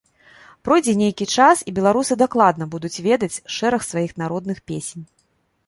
[0.69, 5.03] Пройдзе нейкі час, і беларусы дакладна будуць ведаць шэраг сваіх народных песень.